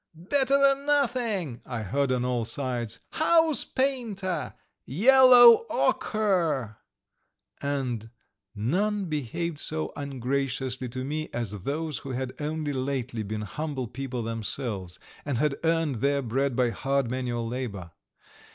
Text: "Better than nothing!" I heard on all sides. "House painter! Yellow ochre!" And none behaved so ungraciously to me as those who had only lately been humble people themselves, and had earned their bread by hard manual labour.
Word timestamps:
"Better 0.15 0.57
than 0.59 0.87
nothing!" 0.87 1.61
I 1.63 1.83
heard 1.83 2.11
on 2.11 2.25
all 2.25 2.43
sides. 2.43 2.97
"House 3.11 3.63
painter! 3.63 4.55
Yellow 4.83 5.63
ochre!" 5.69 6.77
And 7.61 8.09
none 8.55 9.05
behaved 9.05 9.59
so 9.59 9.93
ungraciously 9.95 10.89
to 10.89 11.03
me 11.05 11.29
as 11.31 11.51
those 11.51 11.99
who 11.99 12.13
had 12.13 12.33
only 12.39 12.73
lately 12.73 13.21
been 13.21 13.41
humble 13.41 13.87
people 13.87 14.23
themselves, 14.23 14.97
and 15.23 15.37
had 15.37 15.57
earned 15.63 15.97
their 16.01 16.23
bread 16.23 16.55
by 16.55 16.71
hard 16.71 17.11
manual 17.11 17.47
labour. 17.47 17.91